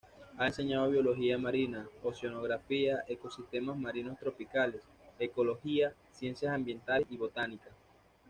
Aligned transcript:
Ha 0.39 0.47
enseñado 0.47 0.89
biología 0.89 1.37
marina, 1.37 1.87
oceanografía, 2.01 3.03
ecosistemas 3.07 3.77
marinos 3.77 4.17
tropicales, 4.17 4.81
ecología, 5.19 5.93
ciencias 6.09 6.55
ambientales, 6.55 7.05
y 7.11 7.17
botánica. 7.17 7.69